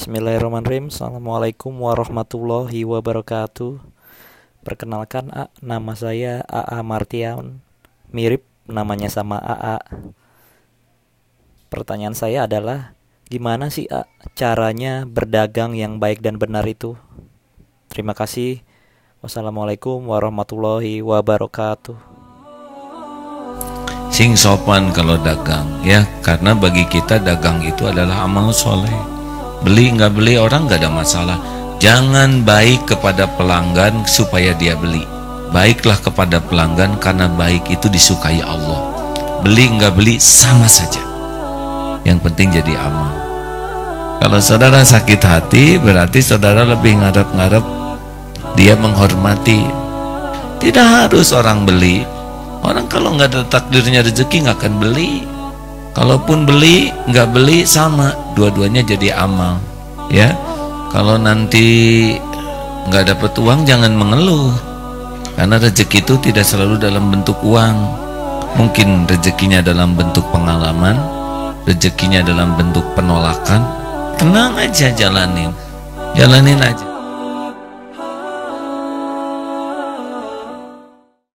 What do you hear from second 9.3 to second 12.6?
AA Pertanyaan saya